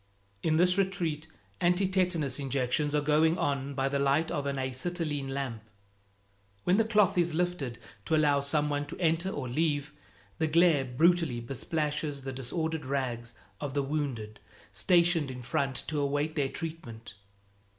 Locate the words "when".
6.63-6.77